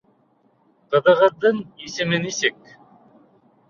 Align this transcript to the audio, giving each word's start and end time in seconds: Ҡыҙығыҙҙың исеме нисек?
Ҡыҙығыҙҙың 0.95 1.61
исеме 1.91 2.25
нисек? 2.29 2.77